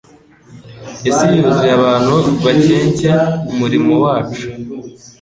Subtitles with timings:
[1.09, 2.13] Isi yuzuye abantu
[2.43, 3.11] bakencye
[3.51, 4.43] umurimo wacu.